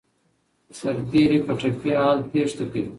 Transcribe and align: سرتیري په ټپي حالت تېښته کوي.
سرتیري 0.79 1.39
په 1.45 1.53
ټپي 1.59 1.91
حالت 2.01 2.25
تېښته 2.31 2.65
کوي. 2.71 2.83